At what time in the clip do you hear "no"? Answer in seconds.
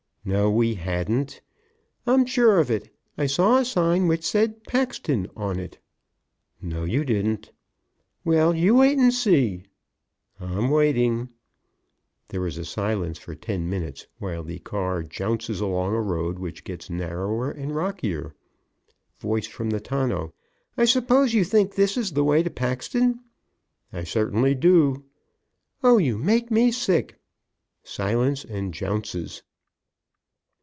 0.23-0.51, 6.61-6.83